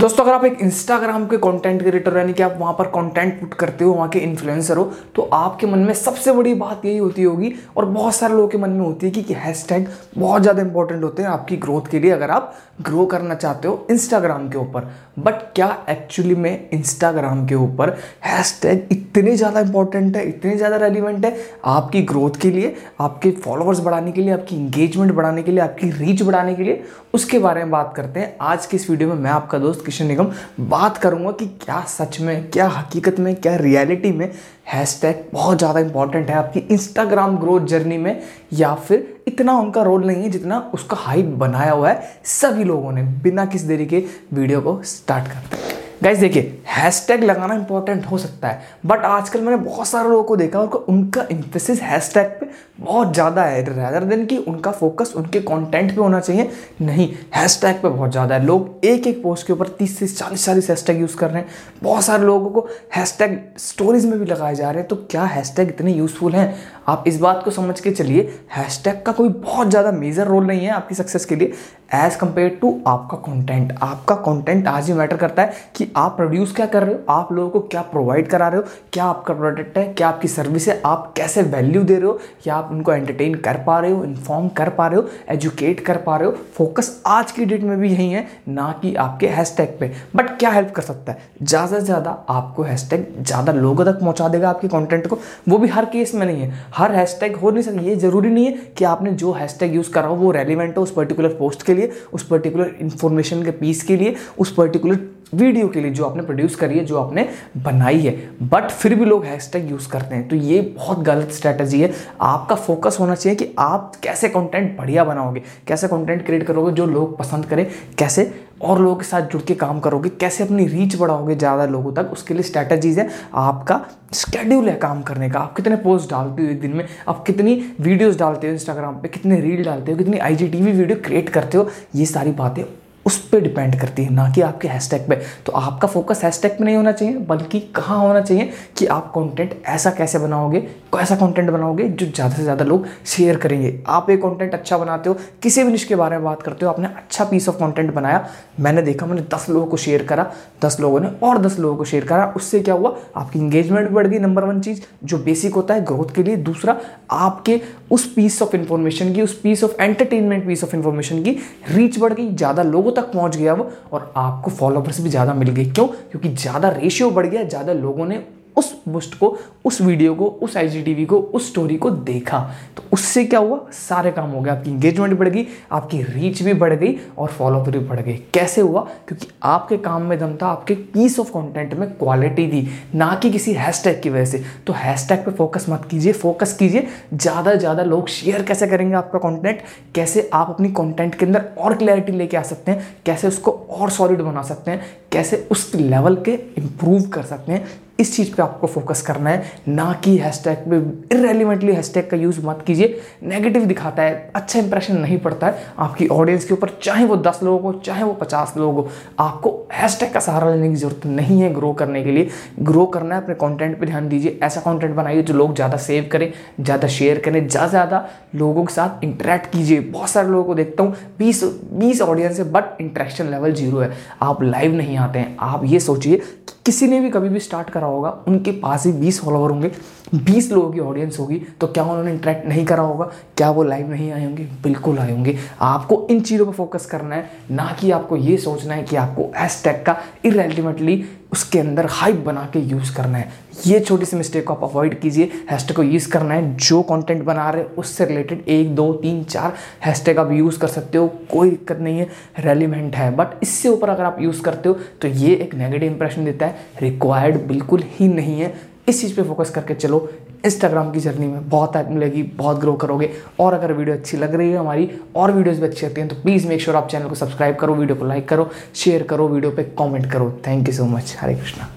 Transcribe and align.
दोस्तों 0.00 0.24
अगर 0.24 0.32
आप 0.32 0.44
एक 0.44 0.58
इंस्टाग्राम 0.62 1.26
के 1.28 1.36
कंटेंट 1.36 1.82
क्रिएटर 1.82 2.16
यानी 2.16 2.32
कि 2.32 2.42
आप 2.42 2.54
वहाँ 2.58 2.72
पर 2.72 2.86
कंटेंट 2.86 3.40
पुट 3.40 3.54
करते 3.54 3.84
हो 3.84 3.92
वहाँ 3.92 4.08
के 4.08 4.18
इन्फ्लुएंसर 4.18 4.76
हो 4.76 4.84
तो 5.16 5.22
आपके 5.32 5.66
मन 5.66 5.78
में 5.78 5.92
सबसे 5.94 6.32
बड़ी 6.32 6.54
बात 6.54 6.84
यही 6.84 6.96
होती 6.98 7.22
होगी 7.22 7.52
और 7.76 7.84
बहुत 7.84 8.14
सारे 8.14 8.34
लोगों 8.34 8.48
के 8.48 8.58
मन 8.58 8.70
में 8.70 8.80
होती 8.80 9.06
है 9.06 9.12
कि, 9.12 9.22
कि 9.22 9.34
हैशटैग 9.34 9.86
बहुत 10.18 10.42
ज़्यादा 10.42 10.62
इंपॉर्टेंट 10.62 11.04
होते 11.04 11.22
हैं 11.22 11.28
आपकी 11.30 11.56
ग्रोथ 11.56 11.90
के 11.90 12.00
लिए 12.00 12.10
अगर 12.10 12.30
आप 12.30 12.54
ग्रो 12.82 13.06
करना 13.06 13.34
चाहते 13.34 13.68
हो 13.68 13.86
इंस्टाग्राम 13.90 14.48
के 14.48 14.58
ऊपर। 14.58 14.88
बट 15.16 15.34
क्या 15.54 15.66
एक्चुअली 15.88 16.34
में 16.34 16.70
इंस्टाग्राम 16.72 17.46
के 17.46 17.54
ऊपर 17.54 17.90
हैशटैग 18.24 18.86
इतने 18.92 19.34
ज़्यादा 19.36 19.60
इंपॉर्टेंट 19.60 20.16
है, 20.16 20.28
इतने 20.28 20.56
ज़्यादा 20.56 20.76
रेलिवेंट 20.76 21.24
है 21.24 21.36
आपकी 21.64 22.02
ग्रोथ 22.02 22.40
के 22.40 22.50
लिए, 22.50 22.74
आपके 23.00 23.30
फॉलोअर्स 23.32 23.80
बढ़ाने 23.80 24.12
के 24.12 24.20
लिए, 24.20 24.32
आपकी 24.32 24.56
इंगेजमेंट 24.56 25.12
बढ़ाने 25.12 25.42
के 25.42 25.50
लिए, 25.50 25.60
आपकी 25.60 25.90
रीच 25.90 26.22
बढ़ाने 26.22 26.54
के 26.54 26.62
लिए, 26.62 26.82
उसके 27.14 27.38
बारे 27.38 27.62
में 27.62 27.70
बात 27.70 27.92
करते 27.96 28.20
हैं। 28.20 28.36
आज 28.40 28.66
की 28.66 28.76
इस 28.76 28.88
वीडियो 28.90 29.08
में 29.08 29.16
मैं 29.16 29.30
आपका 29.30 29.58
दोस्त 29.58 29.84
किशन 29.86 30.06
निगम 30.06 30.32
बात 30.60 30.98
करूँगा 30.98 31.30
कि 31.32 31.46
क्या 31.64 31.80
सच 31.88 32.20
में, 32.20 32.50
क्या 32.50 32.68
हकीकत 32.68 33.20
में, 33.20 33.34
क्या 33.34 33.56
रियलिटी 33.56 34.12
में 34.12 34.30
हैशटैग 34.72 35.24
बहुत 35.32 35.58
ज़्यादा 35.58 35.80
इंपॉर्टेंट 35.80 36.30
है 36.30 36.36
आपकी 36.36 36.60
इंस्टाग्राम 36.70 37.36
ग्रोथ 37.38 37.66
जर्नी 37.66 37.98
में, 37.98 38.22
या 38.52 38.74
फिर 38.74 39.22
इतना 39.28 39.56
उनका 39.58 39.82
रोल 39.82 40.06
नहीं 40.06 40.22
है 40.22 40.30
जितना 40.30 40.58
उसका 40.74 40.96
हाइप 40.96 41.26
बनाया 41.38 41.72
हुआ 41.72 41.90
है 41.90 42.20
सभी 42.24 42.64
लोगों 42.64 42.92
ने 42.92 43.02
बिना 43.22 43.44
किसी 43.46 43.66
देरी 43.66 43.86
के 43.86 44.04
वीडियो 44.32 44.60
को 44.60 44.80
स्टार्ट 44.84 45.26
कर 45.26 45.34
हैं। 45.34 45.60
गाइज़ 46.02 46.20
देखिए 46.20 46.62
हैशटैग 46.68 47.24
लगाना 47.24 47.54
इंपॉर्टेंट 47.54 48.06
हो 48.06 48.18
सकता 48.18 48.48
है 48.48 48.62
बट 48.86 49.04
आजकल 49.04 49.40
मैंने 49.40 49.56
बहुत 49.56 49.88
सारे 49.88 50.08
लोगों 50.08 50.24
को 50.24 50.36
देखा 50.36 50.60
और 50.60 50.84
उनका 50.88 51.26
इम्फेसिस 51.30 51.82
हैशटैग 51.82 52.30
पे 52.40 52.46
बहुत 52.82 53.12
ज़्यादा 53.14 53.42
है। 53.44 53.62
रैदर 53.64 54.04
देन 54.04 54.24
कि 54.26 54.36
उनका 54.38 54.70
फोकस 54.72 55.12
उनके 55.16 55.40
कंटेंट 55.40 55.90
पे 55.90 56.00
होना 56.00 56.20
चाहिए, 56.20 56.50
नहीं 56.82 57.08
हैशटैग 57.34 57.82
पे 57.82 57.88
बहुत 57.88 58.10
ज़्यादा 58.10 58.34
है। 58.34 58.44
लोग 58.44 58.84
एक 58.84 59.06
एक 59.06 59.22
पोस्ट 59.22 59.46
के 59.46 59.52
ऊपर 59.52 59.68
तीस 59.78 59.98
से 59.98 60.06
चालीस 60.08 60.44
चालीस 60.46 60.70
हैशटैग 60.70 61.00
यूज़ 61.00 61.16
कर 61.16 61.30
रहे 61.30 61.42
हैं। 61.42 61.48
बहुत 61.82 62.04
सारे 62.04 62.24
लोगों 62.24 62.50
को 62.50 62.66
हैशटैग 62.96 63.38
स्टोरीज 63.60 64.06
में 64.06 64.18
भी 64.18 64.26
लगाए 64.26 64.54
जा 64.54 64.70
रहे 64.70 64.78
हैं। 64.78 64.88
तो 64.88 64.96
क्या 65.10 65.24
हैशटैग 65.26 65.68
इतने 65.68 65.92
यूज़फुल 65.92 66.32
हैं? 66.32 66.54
आप 66.88 67.04
इस 67.06 67.18
बात 67.20 67.42
को 67.44 67.50
समझ 67.50 67.78
के 67.80 67.90
चलिए 67.90 68.32
हैशटैग 68.52 69.02
का 69.02 69.12
कोई 69.12 69.28
बहुत 69.28 69.68
ज़्यादा 69.70 69.92
मेजर 69.92 70.26
रोल 70.26 70.46
नहीं 70.46 70.60
है 70.60 70.70
आपकी 70.72 70.94
सक्सेस 70.94 71.24
के 71.24 71.36
लिए। 71.36 71.52
एज 71.94 72.14
कंपेयर 72.16 72.58
टू 72.60 72.68
आपका 72.86 73.16
कॉन्टेंट 73.18 73.72
आपका 73.82 74.14
कॉन्टेंट 74.16 74.68
आज 74.68 74.86
ही 74.86 74.92
मैटर 74.94 75.16
करता 75.16 75.42
है 75.42 75.52
कि 75.76 75.86
आप 75.96 76.16
प्रोड्यूस 76.16 76.54
क्या 76.56 76.66
कर 76.66 76.82
रहे 76.82 76.94
हो, 76.94 77.00
आप 77.10 77.32
लोगों 77.32 77.50
को 77.50 77.60
क्या 77.62 77.82
प्रोवाइड 77.82 78.28
करा 78.28 78.48
रहे 78.48 78.60
हो, 78.60 78.66
क्या 78.92 79.04
आपका 79.04 79.34
प्रोडक्ट 79.34 79.76
है, 79.78 79.84
क्या 79.88 80.08
आपकी 80.08 80.28
सर्विस 80.28 80.68
है, 80.68 80.80
आप 80.86 81.12
कैसे 81.16 81.42
वैल्यू 81.44 81.82
दे 81.82 81.94
रहे 81.94 82.06
हो, 82.06 82.18
या 82.46 82.54
आप 82.54 82.71
उनको 82.72 82.92
एंटरटेन 82.92 83.34
कर 83.36 83.56
पा 83.66 83.78
रहे 83.80 83.90
हो 83.90 84.04
इन्फॉर्म 84.04 84.48
कर 84.50 84.68
पा 84.70 84.86
रहे 84.86 85.00
हो 85.00 85.08
एजुकेट 85.30 85.80
कर 85.80 85.96
पा 85.98 86.16
रहे 86.16 86.28
हो। 86.28 86.36
फोकस 86.56 86.90
आज 87.06 87.32
की 87.32 87.44
डेट 87.44 87.62
में 87.62 87.78
भी 87.78 87.90
यही 87.90 88.08
है, 88.10 88.26
ना 88.48 88.70
कि 88.82 88.94
आपके 88.96 89.28
हैशटैग 89.28 89.76
पे। 89.80 89.90
बट 90.16 90.36
क्या 90.38 90.50
हेल्प 90.50 90.70
कर 90.70 90.82
सकता 90.82 91.12
है? 91.12 91.18
ज़्यादा 91.42 91.78
से 91.78 91.84
ज़्यादा 91.84 92.10
आपको 92.30 92.62
हैशटैग 92.62 93.06
ज़्यादा 93.20 93.52
लोगों 93.52 93.84
तक 93.84 94.00
पहुँचा 94.00 94.28
देगा 94.28 94.50
आपके 94.50 94.68
कॉन्टेंट 94.68 95.06
को। 95.06 95.18
वो 95.48 95.58
भी 95.58 95.68
हर 95.68 95.84
केस 95.86 96.14
में 96.14 96.26
नहीं 96.26 96.42
है। 96.42 96.52
हर 96.74 96.94
हैशटैग 96.94 97.36
हो 97.36 97.50
नहीं 97.50 97.62
सकता, 97.62 97.80
ये 97.80 97.96
ज़रूरी 97.96 98.30
नहीं 98.30 98.46
है 98.46 98.52
कि 98.78 98.84
आपने 98.84 99.12
जो 99.12 99.32
हैशटैग 99.32 99.74
यूज़ 99.74 99.90
करा 99.92 100.08
हो, 100.08 100.14
वो 100.16 100.30
रेलिवेंट 100.30 100.76
हो 100.78 100.82
उस 100.82 100.92
पर्टिकुलर 100.92 101.34
पोस्ट 101.34 101.62
के 101.62 101.74
लिए, 101.74 101.90
उस 102.12 102.26
पर्टिकुलर 102.26 102.76
इन्फॉर्मेशन 102.80 103.42
के 103.42 103.50
पीस 103.52 103.82
के 103.82 103.96
लिए, 103.96 104.14
उस 104.38 104.54
पर्टिकुलर 104.54 104.96
वीडियो 105.32 105.68
के 105.68 105.80
लिए 105.80 105.90
जो 105.90 106.04
आपने 106.04 106.22
प्रोड्यूस 106.22 106.54
करी 106.54 106.78
है, 106.78 106.84
जो 106.84 106.98
आपने 106.98 107.28
बनाई 107.56 108.00
है। 108.00 108.12
बट 108.42 108.70
फिर 108.70 108.94
भी 108.94 109.04
लोग 109.04 109.24
हैशटैग 109.24 109.70
यूज़ 109.70 109.88
करते 109.88 110.14
हैं। 110.14 110.28
तो 110.28 110.36
ये 110.36 110.60
बहुत 110.76 110.98
गलत 111.00 111.30
स्ट्रैटेजी 111.32 111.80
है। 111.80 111.90
आपका 112.20 112.54
फोकस 112.56 112.96
होना 113.00 113.14
चाहिए 113.14 113.36
कि 113.36 113.54
आप 113.58 113.92
कैसे 114.02 114.28
कंटेंट 114.28 114.76
बढ़िया 114.78 115.04
बनाओगे, 115.04 115.42
कैसे 115.68 115.88
कंटेंट 115.88 116.24
क्रिएट 116.26 116.46
करोगे 116.46 116.72
जो 116.72 116.86
लोग 116.86 117.16
पसंद 117.18 117.46
करें, 117.46 117.66
कैसे 117.98 118.32
और 118.62 118.80
लोगों 118.80 118.96
के 118.96 119.04
साथ 119.04 119.22
जुड़ 119.22 119.40
के 119.42 119.54
काम 119.54 119.80
करोगे, 119.80 120.08
कैसे 120.10 120.44
अपनी 120.44 120.66
रीच 120.66 120.96
बढ़ाओगे 120.96 121.34
ज़्यादा 121.34 121.64
लोगों 121.66 121.92
तक, 121.92 122.10
उसके 122.12 122.34
लिए 122.34 122.42
स्ट्रैटेजीज 122.42 122.98
है। 122.98 123.08
आपका 123.34 123.80
स्केड्यूल 124.12 124.68
है 124.68 124.74
काम 124.76 125.02
करने 125.02 125.30
का। 125.30 125.38
आप 125.38 125.56
कितने 125.56 125.76
पोस्ट 125.76 126.10
डालते 126.10 126.42
हो 126.42 126.48
एक 126.48 126.60
दिन 126.60 126.72
में? 126.72 126.84
आप 127.08 127.24
कितनी 127.26 127.54
वीडियोस 127.80 128.18
डालते 128.18 128.46
हो 128.46 128.52
इंस्टाग्राम 128.52 128.94
पे? 128.94 129.08
कितने 129.08 129.40
रील 129.40 129.64
डालते 129.64 129.92
हो? 129.92 129.98
कितनी 129.98 130.18
IGTV 130.20 130.72
वीडियो 130.72 130.96
क्रिएट 131.04 131.28
करते 131.28 131.58
हो? 131.58 131.68
ये 131.94 132.06
सारी 132.06 132.32
बातें 132.32 132.64
उस 133.06 133.18
पर 133.28 133.40
डिपेंड 133.40 133.78
करती 133.80 134.04
है, 134.04 134.10
ना 134.10 134.30
कि 134.30 134.40
आपके 134.40 134.68
हैशटैग 134.68 135.08
पे। 135.08 135.14
तो 135.46 135.52
आपका 135.52 135.88
फोकस 135.88 136.20
हैशटैग 136.24 136.58
पे 136.58 136.64
नहीं 136.64 136.76
होना 136.76 136.92
चाहिए, 136.92 137.16
बल्कि 137.18 137.60
कहाँ 137.76 137.98
होना 137.98 138.20
चाहिए 138.20 138.50
कि 138.78 138.86
आप 138.88 139.10
कंटेंट 139.14 139.62
ऐसा 139.68 139.90
कैसे 139.90 140.18
बनाओगे, 140.18 140.66
ऐसा 140.92 141.16
कंटेंट 141.16 141.50
बनाओगे 141.50 141.88
जो 141.88 142.06
ज़्यादा 142.06 142.34
से 142.36 142.42
ज़्यादा 142.42 142.64
लोग 142.64 142.86
शेयर 143.06 143.36
करेंगे। 143.36 143.72
आप 143.88 144.10
एक 144.10 144.20
कंटेंट 144.22 144.54
अच्छा 144.54 144.78
बनाते 144.78 145.08
हो, 145.08 145.16
किसी 145.42 145.64
भी 145.64 145.72
निश 145.72 145.84
के 145.84 145.96
बारे 145.96 146.16
में 146.16 146.24
बात 146.24 146.42
करते 146.42 146.66
हो, 146.66 146.72
आपने 146.72 146.88
अच्छा 146.88 147.24
पीस 147.24 147.48
ऑफ़ 147.48 147.56
कंटेंट 147.56 147.92
बनाया, 147.94 148.26
मैंने 148.60 148.82
देखा, 148.82 149.06
मैंने 149.06 149.22
दस 149.34 149.46
लोगों 149.50 149.66
को 149.66 149.76
शेयर 149.76 150.02
करा, 150.02 150.30
दस 150.64 150.76
लोगों 150.80 151.00
ने 151.00 151.08
और 151.22 151.38
दस 151.38 151.58
लोगों 151.58 151.76
को 151.76 151.84
शेयर 151.84 152.04
करा, 152.04 152.32
उससे 152.36 152.60
क्या 152.60 152.74
हुआ, 152.74 152.96
आपकी 153.16 153.38
इंगेजमेंट 153.38 153.90
बढ़ 153.90 154.06
गई 154.06 154.18
नंबर 154.18 154.44
वन 154.44 154.60
चीज़, 154.60 154.80
जो 155.04 155.18
बेसिक 155.18 155.54
होता 155.54 155.74
है 155.74 155.84
ग्रोथ 155.84 156.14
के 156.14 156.22
लिए। 156.22 156.36
दूसरा, 156.38 156.76
आपके 157.10 157.60
उस 157.90 158.06
पीस 158.14 158.40
ऑफ़ 158.42 158.56
इन्फॉर्मेशन 158.56 159.12
की, 159.14 159.22
उस 159.22 159.38
piece 159.40 159.64
of 159.64 159.80
entertainment 159.80 160.46
piece 160.46 160.64
of 160.64 160.76
information 160.76 161.22
की 161.22 161.38
रीच 161.70 161.98
बढ़ 161.98 162.12
गई, 162.12 162.30
ज़्यादा 162.30 162.62
लोगों 162.62 162.91
तक 162.92 163.12
पहुँच 163.12 163.36
गया 163.36 163.54
वो 163.54 163.70
और 163.92 164.12
आपको 164.16 164.50
फॉलोवर्स 164.50 165.00
भी 165.00 165.10
ज़्यादा 165.10 165.34
मिल 165.34 165.50
गए 165.50 165.64
क्यों? 165.64 165.86
क्योंकि 165.86 166.28
ज़्यादा 166.28 166.68
रेशियो 166.68 167.10
बढ़ 167.10 167.26
गया, 167.26 167.42
ज़्यादा 167.44 167.72
लोगों 167.72 168.06
ने 168.06 168.24
उस 168.56 168.70
पोस्ट 168.84 169.14
को, 169.14 169.36
उस 169.64 169.80
वीडियो 169.80 170.14
को, 170.14 170.26
उस 170.26 170.56
आई 170.56 171.04
को, 171.04 171.18
उस 171.18 171.48
स्टोरी 171.48 171.76
को 171.76 171.90
देखा। 171.90 172.38
तो 172.76 172.82
उससे 172.92 173.24
क्या 173.24 173.40
हुआ? 173.40 173.58
सारे 173.72 174.10
काम 174.10 174.30
हो 174.30 174.40
गए 174.40 174.50
आपकी 174.50 174.70
इंगेजमेंट 174.70 175.18
बढ़ 175.18 175.28
गई, 175.28 175.46
आपकी 175.72 176.02
रीच 176.02 176.42
भी 176.42 176.54
बढ़ 176.54 176.74
गई 176.74 176.96
और 177.18 177.28
फॉलोअप 177.28 177.68
भी 177.68 177.78
बढ़ 177.78 178.00
गई 178.00 178.14
कैसे 178.34 178.60
हुआ? 178.60 178.80
क्योंकि 179.08 179.26
आपके 179.42 179.76
काम 179.78 180.02
में 180.02 180.18
दम 180.18 180.36
था, 180.42 180.46
आपके 180.46 180.74
पीस 180.74 181.18
ऑफ़ 181.20 181.30
कंटेंट 181.30 181.74
में 181.74 181.88
क्वालिटी 181.90 182.46
थी, 182.48 182.66
ना 182.94 183.14
कि 183.22 183.30
किसी 183.30 183.52
हैशटैग 183.52 184.00
की 184.02 184.10
वजह 184.10 184.24
से। 184.24 184.42
तो 184.66 184.72
हैशटैग 184.72 185.24
पे 185.24 185.30
फोकस 185.32 185.66
मत 185.68 185.86
कीजिए 185.90 186.12
फोकस 186.14 186.56
कीजिए। 186.58 186.86
ज़्यादा 187.14 187.54
ज़्यादा 187.54 187.82
लोग 187.82 188.08
शेयर 188.08 188.42
कैसे 188.42 188.66
करेंगे 188.66 188.94
आपका 188.94 189.18
कॉन्टेंट 189.18 189.62
कैसे 189.94 190.28
आप 190.34 190.50
अपनी 190.50 190.68
कॉन्टेंट 190.72 191.14
के 191.14 191.26
अंदर 191.26 191.44
और 191.58 191.74
क्लैरिटी 191.74 192.12
लेके 192.12 192.36
आ 192.36 192.42
सकते 192.42 192.72
हैं? 192.72 192.86
कैसे 193.06 193.28
उसको 193.28 193.50
और 193.70 193.90
सॉलिड 193.90 194.20
बना 194.20 194.42
सकते 194.42 194.70
हैं? 194.70 194.80
कैसे 195.12 195.46
उस 195.50 195.70
लेवल 195.74 196.16
के 196.16 196.32
इम्प्रूव 196.58 197.08
कर 197.08 197.22
सकते 197.22 197.52
हैं। 197.52 197.80
इस 198.00 198.14
चीज़ 198.16 198.34
पे 198.34 198.42
आपको 198.42 198.66
फोकस 198.66 199.02
करना 199.02 199.30
है। 199.30 199.44
ना 199.68 199.92
कि 200.04 200.16
हैशटैग 200.18 200.58
पे 200.70 200.76
इरेलीवेंटली 201.16 201.72
हैशटैग 201.72 202.08
का 202.10 202.16
यूज़ 202.16 202.40
मत 202.46 202.62
कीजिए। 202.66 203.00
नेगेटिव 203.22 203.64
दिखाता 203.64 204.02
है 204.02 204.30
अच्छा 204.34 204.58
इंप्रेशन 204.58 204.96
नहीं 204.96 205.18
पड़ता 205.18 205.46
है। 205.46 205.64
आपकी 205.78 206.06
ऑडियंस 206.08 206.44
के 206.44 206.54
ऊपर 206.54 206.70
चाहे 206.82 207.04
वो 207.04 207.16
दस 207.16 207.40
लोगों 207.42 207.58
को, 207.62 207.78
चाहे 207.80 208.04
वो 208.04 208.12
पचास 208.12 208.54
लोगों 208.56 208.82
को, 208.82 208.90
आपको 209.18 209.50
हैशटैग 209.72 210.12
का 210.12 210.20
सहारा 210.20 210.50
लेने 210.50 210.68
की 210.68 210.76
ज़रूरत 210.76 211.06
नहीं 211.06 211.40
है 211.40 211.52
ग्रो 211.54 211.72
करने 211.72 212.02
के 212.04 212.12
लिए। 212.12 212.28
ग्रो 212.60 212.86
करना 212.86 213.14
है, 213.14 213.22
अपने 213.22 213.34
कॉन्टेंट 213.34 213.78
पर 213.80 213.86
ध्यान 213.86 214.08
दीजिए। 214.08 214.38
ऐसा 214.42 214.60
कॉन्टेंट 214.60 214.94
बनाइए 214.96 215.22
जो 215.22 215.34
लोग 215.34 215.54
ज़्यादा 215.54 215.76
सेव 215.78 216.08
करें, 216.12 216.32
ज़्यादा 216.60 216.88
शेयर 216.88 217.18
करें, 217.18 217.46
ज़्यादा 217.48 217.68
ज़्यादा 217.68 218.04
लोगों 218.34 218.64
के 218.64 218.74
साथ 218.74 219.04
इंटरेक्ट 219.04 219.52
कीजिए। 219.52 219.80
बहुत 219.82 220.10
सारे 220.10 220.28
लोगों 220.28 220.44
को 220.44 220.54
देखता 220.54 220.82
हूँ, 220.82 220.96
बीस 221.18 221.44
बीस 221.74 222.00
ऑडियंस 222.02 222.38
है 222.38 222.50
बट 222.52 222.80
इंट्रैक्शन 222.80 223.30
लेवल 223.30 223.52
ज़ीरो 223.52 223.78
है। 223.78 223.92
आप 224.22 224.42
लाइव 224.42 224.74
नहीं 224.74 224.96
आते 225.02 225.18
हैं। 225.18 225.36
आप 225.40 225.64
ये 225.64 225.80
सोचिए 225.80 226.20
किसी 226.66 226.86
ने 226.86 227.00
भी 227.00 227.10
कभी 227.10 227.28
भी 227.28 227.40
स्टार्ट 227.40 227.70
करा 227.70 227.86
होगा, 227.86 228.10
उनके 228.28 228.50
पास 228.52 228.84
ही 228.86 228.92
बीस 228.92 229.20
फॉलोवर 229.20 229.50
होंगे, 229.50 229.70
बीस 230.14 230.50
लोगों 230.52 230.70
की 230.72 230.80
ऑडियंस 230.80 231.18
होगी 231.18 231.40
तो 231.60 231.66
क्या 231.66 231.84
उन्होंने 231.84 232.10
इंटरेक्ट 232.12 232.46
नहीं 232.46 232.64
करा 232.66 232.82
होगा? 232.82 233.04
क्या 233.36 233.50
वो 233.50 233.62
लाइव 233.62 233.90
नहीं 233.90 234.10
आए 234.12 234.24
होंगे? 234.24 234.44
बिल्कुल 234.62 234.98
आए 234.98 235.12
होंगे। 235.12 235.36
आपको 235.60 236.06
इन 236.10 236.20
चीज़ों 236.20 236.46
पर 236.46 236.52
फोकस 236.52 236.86
करना 236.86 237.14
है, 237.14 237.30
ना 237.50 237.76
कि 237.80 237.90
आपको 237.90 238.16
ये 238.16 238.36
सोचना 238.36 238.74
है 238.74 238.82
कि 238.82 238.96
आपको 238.96 239.30
एस 239.36 239.60
टैग 239.64 239.82
का 239.84 239.96
इरेलीवेंटली 240.24 241.04
उसके 241.32 241.58
अंदर 241.58 241.86
हाइप 241.90 242.16
बना 242.16 242.48
के 242.52 242.58
यूज़ 242.60 242.94
करना 242.94 243.18
है। 243.18 243.30
ये 243.66 243.78
छोटी 243.80 244.04
सी 244.04 244.16
मिस्टेक 244.16 244.46
को 244.46 244.54
आप 244.54 244.64
अवॉइड 244.64 244.98
कीजिए 245.00 245.30
हैशटैग 245.50 245.76
को 245.76 245.82
यूज़ 245.82 246.08
करना 246.10 246.34
है। 246.34 246.56
जो 246.56 246.80
कंटेंट 246.82 247.22
बना 247.24 247.48
रहे 247.50 247.62
हैं 247.62 247.70
उससे 247.72 248.04
रिलेटेड 248.04 248.44
एक, 248.48 248.74
दो, 248.74 248.92
तीन, 248.92 249.22
चार 249.24 249.54
हैशटैग 249.84 250.18
आप 250.18 250.32
यूज़ 250.32 250.58
कर 250.58 250.68
सकते 250.68 250.98
हो, 250.98 251.06
कोई 251.30 251.50
दिक्कत 251.50 251.78
नहीं 251.78 251.98
है 251.98 252.08
रेलिवेंट 252.38 252.96
है। 252.96 253.10
बट 253.16 253.38
इससे 253.42 253.68
ऊपर 253.68 253.88
अगर 253.88 254.04
आप 254.04 254.20
यूज़ 254.20 254.42
करते 254.42 254.68
हो 254.68 254.74
तो 255.02 255.08
ये 255.08 255.34
एक 255.34 255.54
नेगेटिव 255.54 255.90
इंप्रेशन 255.90 256.24
देता 256.24 256.46
है। 256.46 256.51
रिक्वायर्ड 256.80 257.40
बिल्कुल 257.46 257.82
ही 257.90 258.08
नहीं 258.08 258.40
है। 258.40 258.54
इस 258.88 259.00
चीज़ 259.00 259.16
पे 259.16 259.22
फोकस 259.22 259.50
करके 259.50 259.74
चलो। 259.74 260.08
इंस्टाग्राम 260.46 260.90
की 260.92 261.00
जर्नी 261.00 261.26
में 261.26 261.48
बहुत 261.48 261.76
हेल्प 261.76 261.88
मिलेगी, 261.88 262.22
बहुत 262.22 262.58
ग्रो 262.60 262.72
करोगे। 262.74 263.10
और 263.40 263.54
अगर 263.54 263.72
वीडियो 263.72 263.96
अच्छी 263.96 264.16
लग 264.16 264.34
रही 264.34 264.50
है 264.50 264.56
हमारी, 264.58 264.88
और 265.16 265.32
वीडियोस 265.32 265.58
भी 265.58 265.66
अच्छी 265.66 265.86
लगती 265.86 266.00
हैं 266.00 266.08
तो 266.10 266.16
प्लीज़ 266.22 266.48
मेक 266.48 266.60
श्योर 266.60 266.76
आप 266.76 266.88
चैनल 266.88 267.08
को 267.08 267.14
सब्सक्राइब 267.14 267.56
करो 267.56 267.74
वीडियो 267.74 267.96
को 267.96 268.04
लाइक 268.04 268.28
करो 268.28 268.50
शेयर 268.74 269.02
करो 269.02 269.28
वीडियो 269.28 269.52
पे 269.52 269.62
कमेंट 269.78 270.10
करो। 270.12 270.30
Thank 270.46 270.68
you 270.68 270.74
so 270.74 270.84
much 270.86 271.16
Hare 271.20 271.34
Krishna. 271.34 271.68